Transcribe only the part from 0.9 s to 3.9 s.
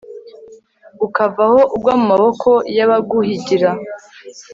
ukavaho ugwa mu maboko y'abaguhigira